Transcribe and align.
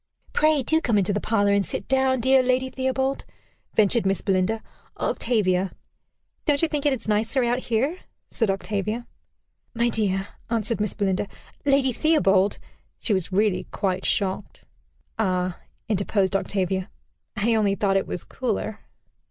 "Pray 0.33 0.63
do 0.63 0.81
come 0.81 0.97
into 0.97 1.13
the 1.13 1.19
parlor, 1.19 1.51
and 1.51 1.63
sit 1.63 1.87
down, 1.87 2.19
dear 2.19 2.41
Lady 2.41 2.71
Theobald," 2.71 3.23
ventured 3.75 4.03
Miss 4.03 4.21
Belinda. 4.21 4.63
"Octavia" 4.99 5.69
"Don't 6.45 6.63
you 6.63 6.67
think 6.67 6.87
it 6.87 6.93
is 6.93 7.07
nicer 7.07 7.43
out 7.43 7.59
here?" 7.59 7.99
said 8.31 8.49
Octavia. 8.49 9.05
"My 9.75 9.89
dear," 9.89 10.29
answered 10.49 10.81
Miss 10.81 10.95
Belinda. 10.95 11.27
"Lady 11.67 11.91
Theobald" 11.93 12.57
She 12.99 13.13
was 13.13 13.31
really 13.31 13.65
quite 13.65 14.03
shocked. 14.03 14.61
"Ah!" 15.19 15.59
interposed 15.87 16.35
Octavia. 16.35 16.89
"I 17.35 17.53
only 17.53 17.75
thought 17.75 17.95
it 17.95 18.07
was 18.07 18.23
cooler." 18.23 18.79